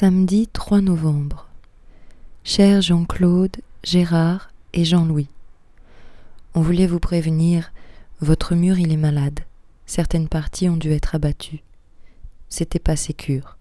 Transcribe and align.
Samedi 0.00 0.46
3 0.46 0.80
novembre. 0.80 1.48
Cher 2.44 2.82
Jean-Claude, 2.82 3.56
Gérard 3.82 4.52
et 4.72 4.84
Jean-Louis, 4.84 5.26
on 6.54 6.60
voulait 6.60 6.86
vous 6.86 7.00
prévenir, 7.00 7.72
votre 8.20 8.54
mur 8.54 8.78
il 8.78 8.92
est 8.92 8.96
malade. 8.96 9.40
Certaines 9.86 10.28
parties 10.28 10.68
ont 10.68 10.76
dû 10.76 10.92
être 10.92 11.16
abattues. 11.16 11.64
C'était 12.48 12.78
pas 12.78 12.94
sécure. 12.94 13.56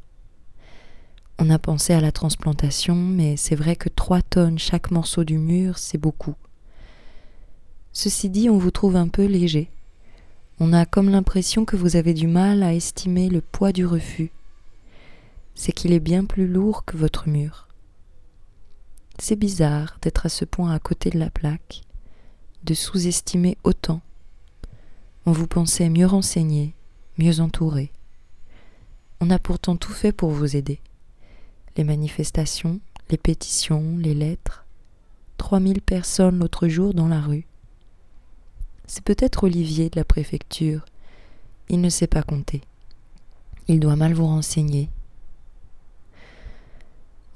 On 1.40 1.50
a 1.50 1.58
pensé 1.58 1.94
à 1.94 2.02
la 2.02 2.12
transplantation, 2.12 2.94
mais 2.94 3.36
c'est 3.36 3.56
vrai 3.56 3.76
que 3.76 3.90
trois 3.90 4.22
tonnes 4.22 4.60
chaque 4.60 4.92
morceau 4.92 5.24
du 5.24 5.40
mur, 5.40 5.80
c'est 5.80 5.98
beaucoup. 5.98 6.36
Ceci 7.94 8.30
dit, 8.30 8.48
on 8.48 8.60
vous 8.60 8.70
trouve 8.70 8.96
un 8.96 9.08
peu 9.08 9.26
léger. 9.26 9.72
On 10.60 10.72
a 10.72 10.86
comme 10.86 11.10
l'impression 11.10 11.66
que 11.66 11.76
vous 11.76 11.96
avez 11.96 12.14
du 12.14 12.28
mal 12.28 12.62
à 12.62 12.76
estimer 12.76 13.28
le 13.28 13.42
poids 13.42 13.72
du 13.72 13.88
refus 13.88 14.30
c'est 15.58 15.72
qu'il 15.72 15.92
est 15.92 16.00
bien 16.00 16.24
plus 16.24 16.48
lourd 16.48 16.86
que 16.86 16.96
votre 16.96 17.28
mur. 17.28 17.68
C'est 19.18 19.36
bizarre 19.36 19.98
d'être 20.04 20.28
à 20.28 20.30
ce 20.30 20.46
point 20.46 20.72
à 20.72 20.78
côté 20.78 21.10
de 21.10 21.18
la 21.18 21.32
plaque, 21.32 21.82
de 22.64 22.76
sous-estimer 22.76 23.58
autant. 23.64 24.02
On 25.26 25.32
vous 25.32 25.48
pensait 25.48 25.90
mieux 25.90 26.06
renseigné, 26.06 26.76
mieux 27.18 27.42
entouré. 27.42 27.92
On 29.20 29.32
a 29.32 29.40
pourtant 29.40 29.76
tout 29.76 29.92
fait 29.92 30.12
pour 30.12 30.30
vous 30.30 30.56
aider. 30.56 30.80
Les 31.76 31.84
manifestations, 31.84 32.80
les 33.10 33.18
pétitions, 33.18 33.98
les 33.98 34.14
lettres. 34.14 34.64
Trois 35.38 35.60
mille 35.60 35.82
personnes 35.82 36.38
l'autre 36.38 36.68
jour 36.68 36.94
dans 36.94 37.08
la 37.08 37.20
rue. 37.20 37.48
C'est 38.86 39.04
peut-être 39.04 39.44
Olivier 39.44 39.90
de 39.90 39.98
la 39.98 40.06
préfecture. 40.06 40.86
Il 41.68 41.82
ne 41.82 41.90
sait 41.90 42.08
pas 42.08 42.22
compter. 42.22 42.62
Il 43.68 43.80
doit 43.80 43.96
mal 43.96 44.14
vous 44.14 44.28
renseigner, 44.28 44.90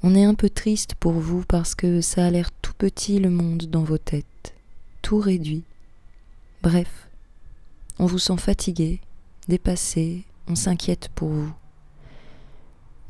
on 0.02 0.14
est 0.14 0.24
un 0.24 0.34
peu 0.34 0.50
triste 0.50 0.94
pour 0.96 1.12
vous 1.12 1.44
parce 1.46 1.74
que 1.74 2.00
ça 2.00 2.26
a 2.26 2.30
l'air 2.30 2.50
tout 2.60 2.74
petit 2.74 3.18
le 3.18 3.30
monde 3.30 3.66
dans 3.66 3.84
vos 3.84 3.98
têtes, 3.98 4.54
tout 5.00 5.18
réduit. 5.18 5.64
Bref, 6.62 7.08
on 7.98 8.06
vous 8.06 8.18
sent 8.18 8.36
fatigué, 8.36 9.00
dépassé, 9.48 10.24
on 10.48 10.56
s'inquiète 10.56 11.08
pour 11.14 11.28
vous. 11.28 11.52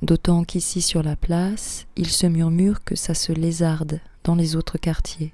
D'autant 0.02 0.44
qu'ici 0.44 0.82
sur 0.82 1.02
la 1.02 1.16
place, 1.16 1.86
il 1.96 2.08
se 2.08 2.26
murmure 2.26 2.82
que 2.84 2.96
ça 2.96 3.14
se 3.14 3.32
lézarde 3.32 4.00
dans 4.24 4.34
les 4.34 4.56
autres 4.56 4.76
quartiers. 4.76 5.32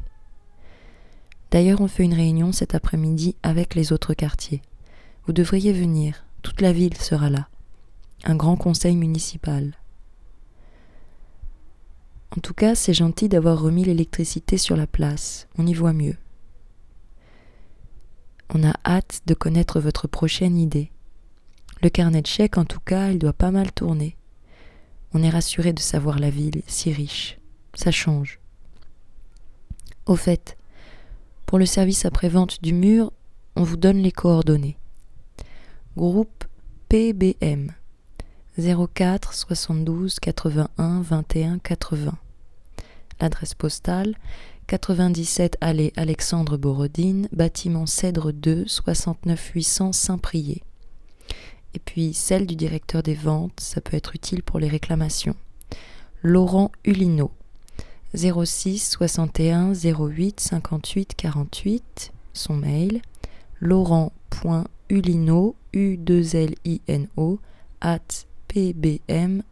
D'ailleurs, 1.51 1.81
on 1.81 1.89
fait 1.89 2.05
une 2.05 2.15
réunion 2.15 2.53
cet 2.53 2.75
après-midi 2.75 3.35
avec 3.43 3.75
les 3.75 3.93
autres 3.93 4.15
quartiers. 4.15 4.63
Vous 5.27 5.33
devriez 5.33 5.73
venir, 5.73 6.25
toute 6.43 6.61
la 6.61 6.73
ville 6.73 6.97
sera 6.97 7.31
là. 7.31 7.49
Un 8.25 8.37
grand 8.37 8.57
conseil 8.57 8.97
municipal. 8.97 9.75
En 12.37 12.41
tout 12.41 12.55
cas, 12.55 12.75
c'est 12.75 12.95
gentil 12.95 13.29
d'avoir 13.29 13.61
remis 13.61 13.85
l'électricité 13.85 14.59
sur 14.59 14.77
la 14.77 14.87
place, 14.87 15.49
on 15.57 15.67
y 15.67 15.75
voit 15.75 15.93
mieux. 15.93 16.17
On 18.55 18.63
a 18.65 18.75
hâte 18.85 19.23
de 19.27 19.35
connaître 19.35 19.81
votre 19.81 20.09
prochaine 20.09 20.57
idée. 20.57 20.91
Le 21.83 21.91
carnet 21.91 22.23
de 22.23 22.27
chèques, 22.27 22.59
en 22.59 22.65
tout 22.65 22.81
cas, 22.81 23.11
il 23.11 23.19
doit 23.19 23.33
pas 23.33 23.51
mal 23.51 23.73
tourner. 23.73 24.17
On 25.13 25.23
est 25.23 25.31
rassuré 25.31 25.73
de 25.73 25.81
savoir 25.81 26.19
la 26.19 26.31
ville 26.31 26.63
si 26.67 26.93
riche. 26.93 27.39
Ça 27.75 27.91
change. 27.91 28.41
Au 30.07 30.17
fait, 30.17 30.57
pour 31.47 31.59
le 31.59 31.67
service 31.67 32.05
après-vente 32.05 32.63
du 32.63 32.73
mur, 32.73 33.13
on 33.57 33.63
vous 33.63 33.77
donne 33.77 33.99
les 33.99 34.13
coordonnées. 34.13 34.79
Groupe 35.97 36.45
PBM 36.89 37.73
04 38.59 39.35
72 39.35 40.19
81 40.19 41.01
21 41.03 41.59
80. 41.59 42.19
L'adresse 43.21 43.55
postale 43.55 44.17
97 44.67 45.57
allée 45.61 45.93
Alexandre 45.97 46.57
Borodine, 46.57 47.29
bâtiment 47.33 47.87
Cèdre 47.87 48.33
2, 48.33 48.67
69 48.67 49.53
800 49.55 49.93
Saint-Prié. 49.93 50.63
Et 51.75 51.79
puis 51.79 52.13
celle 52.13 52.47
du 52.47 52.57
directeur 52.57 53.03
des 53.03 53.15
ventes, 53.15 53.61
ça 53.61 53.81
peut 53.81 53.97
être 53.97 54.15
utile 54.15 54.43
pour 54.43 54.59
les 54.59 54.69
réclamations. 54.69 55.37
Laurent 56.23 56.73
Hulino 56.85 57.31
06 58.15 58.91
61 58.91 59.73
08 59.73 60.41
58 60.41 61.15
48, 61.17 62.13
son 62.33 62.55
mail 62.55 63.03
laurent.hulino 63.61 65.57
u 65.73 65.97
2 65.97 66.37
l 66.37 66.55
i 66.65 66.81
n 66.89 67.09
o 67.17 67.39
at 67.81 68.28
pbm.fr 68.49 69.43